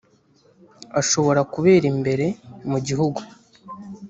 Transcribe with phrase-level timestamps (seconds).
[0.99, 2.25] ashobora kubera imbere
[2.69, 3.19] mu gihugu